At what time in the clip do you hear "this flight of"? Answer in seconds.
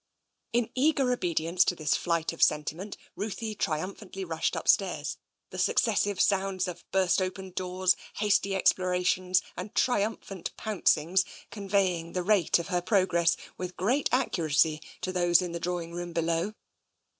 1.75-2.41